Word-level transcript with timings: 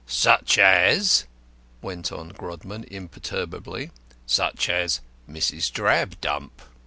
"Such 0.07 0.57
as," 0.57 1.27
went 1.83 2.11
on 2.11 2.29
Grodman, 2.31 2.85
imperturbably, 2.89 3.91
"such 4.25 4.67
as 4.67 4.99
Mrs. 5.29 5.71
Drabdump. 5.71 6.63